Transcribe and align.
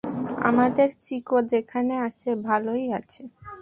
আমাদের 0.49 0.89
চিকো 1.01 1.37
যেখানে 1.51 1.93
আছে, 2.07 2.29
ভালোই 2.47 2.85
আছে! 2.99 3.21